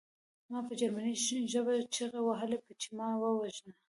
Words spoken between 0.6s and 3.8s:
په جرمني ژبه چیغې وهلې چې ما ووژنه